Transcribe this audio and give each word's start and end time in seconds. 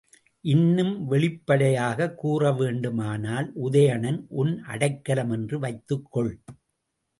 இன்னும் 0.41 1.05
வெளிப்படையாகக் 1.05 2.25
கூறவேண்டுமானால், 2.25 3.51
உதயணன் 3.63 4.25
உன் 4.29 4.63
அடைக்கலம் 4.63 5.31
என்று 5.31 5.59
வைத்துக்கொள். 5.59 6.39